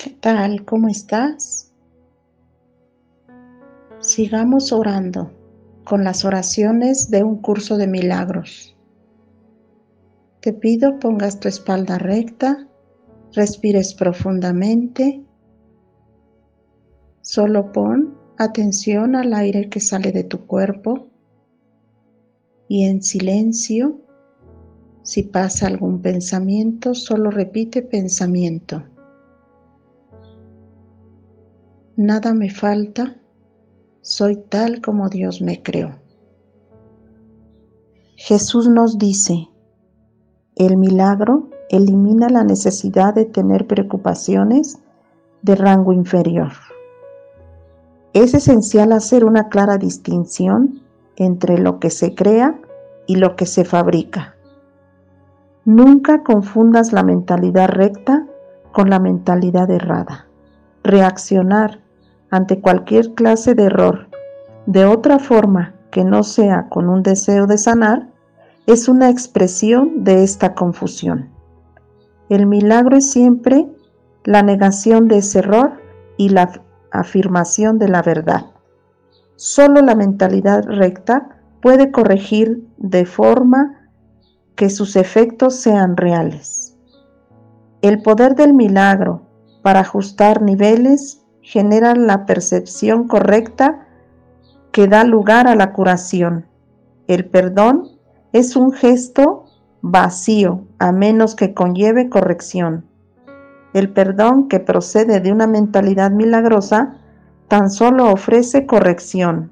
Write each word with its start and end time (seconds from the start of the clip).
¿Qué 0.00 0.10
tal? 0.10 0.64
¿Cómo 0.64 0.86
estás? 0.86 1.72
Sigamos 3.98 4.70
orando 4.70 5.32
con 5.82 6.04
las 6.04 6.24
oraciones 6.24 7.10
de 7.10 7.24
un 7.24 7.42
curso 7.42 7.76
de 7.76 7.88
milagros. 7.88 8.76
Te 10.38 10.52
pido 10.52 11.00
pongas 11.00 11.40
tu 11.40 11.48
espalda 11.48 11.98
recta, 11.98 12.68
respires 13.32 13.92
profundamente. 13.92 15.24
Solo 17.20 17.72
pon 17.72 18.16
atención 18.38 19.16
al 19.16 19.34
aire 19.34 19.68
que 19.68 19.80
sale 19.80 20.12
de 20.12 20.22
tu 20.22 20.46
cuerpo 20.46 21.08
y 22.68 22.84
en 22.84 23.02
silencio, 23.02 24.00
si 25.02 25.24
pasa 25.24 25.66
algún 25.66 26.00
pensamiento, 26.00 26.94
solo 26.94 27.32
repite 27.32 27.82
pensamiento. 27.82 28.84
Nada 32.00 32.32
me 32.32 32.48
falta, 32.48 33.16
soy 34.02 34.36
tal 34.36 34.80
como 34.80 35.08
Dios 35.08 35.42
me 35.42 35.64
creó. 35.64 35.96
Jesús 38.14 38.68
nos 38.68 38.98
dice, 38.98 39.48
el 40.54 40.76
milagro 40.76 41.50
elimina 41.70 42.28
la 42.28 42.44
necesidad 42.44 43.14
de 43.14 43.24
tener 43.24 43.66
preocupaciones 43.66 44.78
de 45.42 45.56
rango 45.56 45.92
inferior. 45.92 46.52
Es 48.12 48.32
esencial 48.32 48.92
hacer 48.92 49.24
una 49.24 49.48
clara 49.48 49.76
distinción 49.76 50.80
entre 51.16 51.58
lo 51.58 51.80
que 51.80 51.90
se 51.90 52.14
crea 52.14 52.60
y 53.08 53.16
lo 53.16 53.34
que 53.34 53.44
se 53.44 53.64
fabrica. 53.64 54.36
Nunca 55.64 56.22
confundas 56.22 56.92
la 56.92 57.02
mentalidad 57.02 57.70
recta 57.70 58.24
con 58.70 58.88
la 58.88 59.00
mentalidad 59.00 59.68
errada. 59.68 60.28
Reaccionar 60.84 61.87
ante 62.30 62.60
cualquier 62.60 63.14
clase 63.14 63.54
de 63.54 63.64
error 63.64 64.08
de 64.68 64.84
otra 64.84 65.18
forma 65.18 65.74
que 65.90 66.04
no 66.04 66.22
sea 66.22 66.68
con 66.68 66.90
un 66.90 67.02
deseo 67.02 67.46
de 67.46 67.56
sanar, 67.56 68.10
es 68.66 68.86
una 68.86 69.08
expresión 69.08 70.04
de 70.04 70.22
esta 70.22 70.54
confusión. 70.54 71.30
El 72.28 72.44
milagro 72.44 72.98
es 72.98 73.10
siempre 73.10 73.66
la 74.24 74.42
negación 74.42 75.08
de 75.08 75.18
ese 75.18 75.38
error 75.38 75.80
y 76.18 76.28
la 76.28 76.60
afirmación 76.90 77.78
de 77.78 77.88
la 77.88 78.02
verdad. 78.02 78.44
Solo 79.36 79.80
la 79.80 79.94
mentalidad 79.94 80.64
recta 80.66 81.40
puede 81.62 81.90
corregir 81.90 82.68
de 82.76 83.06
forma 83.06 83.88
que 84.54 84.68
sus 84.68 84.96
efectos 84.96 85.54
sean 85.54 85.96
reales. 85.96 86.76
El 87.80 88.02
poder 88.02 88.34
del 88.34 88.52
milagro 88.52 89.22
para 89.62 89.80
ajustar 89.80 90.42
niveles 90.42 91.24
generan 91.48 92.06
la 92.06 92.26
percepción 92.26 93.08
correcta 93.08 93.86
que 94.70 94.86
da 94.86 95.02
lugar 95.04 95.48
a 95.48 95.54
la 95.54 95.72
curación. 95.72 96.44
El 97.06 97.24
perdón 97.24 97.88
es 98.34 98.54
un 98.54 98.70
gesto 98.70 99.46
vacío 99.80 100.66
a 100.78 100.92
menos 100.92 101.34
que 101.34 101.54
conlleve 101.54 102.10
corrección. 102.10 102.84
El 103.72 103.88
perdón 103.88 104.48
que 104.48 104.60
procede 104.60 105.20
de 105.20 105.32
una 105.32 105.46
mentalidad 105.46 106.10
milagrosa 106.10 106.98
tan 107.48 107.70
solo 107.70 108.12
ofrece 108.12 108.66
corrección. 108.66 109.50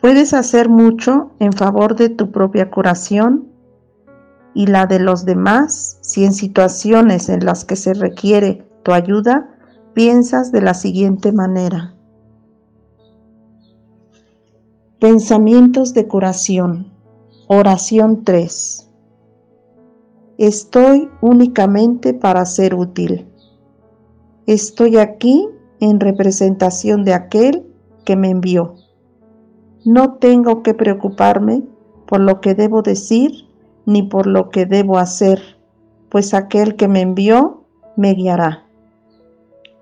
Puedes 0.00 0.34
hacer 0.34 0.68
mucho 0.68 1.32
en 1.40 1.52
favor 1.52 1.96
de 1.96 2.10
tu 2.10 2.30
propia 2.30 2.70
curación 2.70 3.57
y 4.58 4.66
la 4.66 4.86
de 4.86 4.98
los 4.98 5.24
demás 5.24 5.98
si 6.00 6.24
en 6.24 6.32
situaciones 6.32 7.28
en 7.28 7.44
las 7.44 7.64
que 7.64 7.76
se 7.76 7.94
requiere 7.94 8.66
tu 8.82 8.90
ayuda 8.90 9.48
piensas 9.94 10.50
de 10.50 10.60
la 10.60 10.74
siguiente 10.74 11.30
manera. 11.30 11.94
Pensamientos 14.98 15.94
de 15.94 16.08
curación. 16.08 16.92
Oración 17.46 18.24
3. 18.24 18.90
Estoy 20.38 21.08
únicamente 21.20 22.12
para 22.12 22.44
ser 22.44 22.74
útil. 22.74 23.28
Estoy 24.46 24.96
aquí 24.96 25.48
en 25.78 26.00
representación 26.00 27.04
de 27.04 27.14
aquel 27.14 27.64
que 28.04 28.16
me 28.16 28.30
envió. 28.30 28.74
No 29.84 30.14
tengo 30.14 30.64
que 30.64 30.74
preocuparme 30.74 31.62
por 32.08 32.18
lo 32.18 32.40
que 32.40 32.56
debo 32.56 32.82
decir 32.82 33.47
ni 33.88 34.02
por 34.02 34.26
lo 34.26 34.50
que 34.50 34.66
debo 34.66 34.98
hacer, 34.98 35.40
pues 36.10 36.34
aquel 36.34 36.76
que 36.76 36.88
me 36.88 37.00
envió 37.00 37.64
me 37.96 38.12
guiará. 38.12 38.66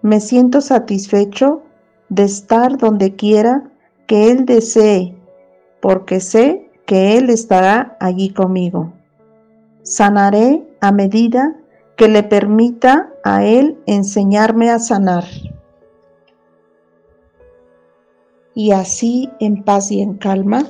Me 0.00 0.20
siento 0.20 0.60
satisfecho 0.60 1.62
de 2.08 2.22
estar 2.22 2.78
donde 2.78 3.16
quiera 3.16 3.68
que 4.06 4.30
Él 4.30 4.46
desee, 4.46 5.16
porque 5.80 6.20
sé 6.20 6.70
que 6.86 7.18
Él 7.18 7.30
estará 7.30 7.96
allí 7.98 8.30
conmigo. 8.30 8.92
Sanaré 9.82 10.64
a 10.80 10.92
medida 10.92 11.56
que 11.96 12.06
le 12.06 12.22
permita 12.22 13.10
a 13.24 13.44
Él 13.44 13.76
enseñarme 13.86 14.70
a 14.70 14.78
sanar. 14.78 15.24
Y 18.54 18.70
así 18.70 19.30
en 19.40 19.64
paz 19.64 19.90
y 19.90 20.00
en 20.00 20.14
calma, 20.14 20.64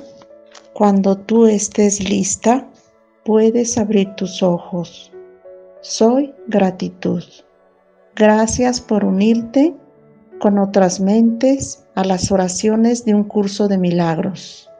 cuando 0.72 1.18
tú 1.18 1.44
estés 1.44 2.08
lista, 2.08 2.66
puedes 3.26 3.76
abrir 3.76 4.14
tus 4.14 4.42
ojos. 4.42 5.12
Soy 5.80 6.32
gratitud. 6.46 7.24
Gracias 8.14 8.80
por 8.80 9.04
unirte 9.04 9.74
con 10.38 10.58
otras 10.58 11.00
mentes 11.00 11.84
a 11.96 12.04
las 12.04 12.30
oraciones 12.30 13.04
de 13.04 13.14
un 13.14 13.24
curso 13.24 13.66
de 13.66 13.78
milagros. 13.78 14.70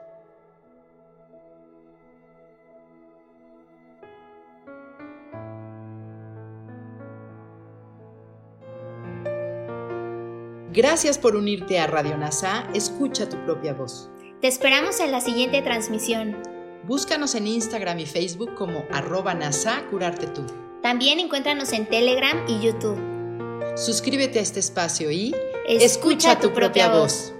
Gracias 10.71 11.17
por 11.17 11.35
unirte 11.35 11.79
a 11.79 11.87
Radio 11.87 12.17
NASA. 12.17 12.67
Escucha 12.73 13.27
tu 13.27 13.37
propia 13.45 13.73
voz. 13.73 14.09
Te 14.41 14.47
esperamos 14.47 14.99
en 14.99 15.11
la 15.11 15.21
siguiente 15.21 15.61
transmisión. 15.63 16.56
Búscanos 16.85 17.35
en 17.35 17.47
Instagram 17.47 17.99
y 17.99 18.05
Facebook 18.05 18.55
como 18.55 18.85
arroba 18.91 19.33
NASA 19.33 19.83
Curarte 19.89 20.27
Tú. 20.27 20.45
También 20.81 21.19
encuéntranos 21.19 21.73
en 21.73 21.85
Telegram 21.85 22.45
y 22.47 22.61
YouTube. 22.61 22.97
Suscríbete 23.75 24.39
a 24.39 24.41
este 24.41 24.59
espacio 24.59 25.11
y 25.11 25.35
escucha, 25.67 26.39
tu, 26.39 26.53
propia 26.53 26.89
voz. 26.89 27.33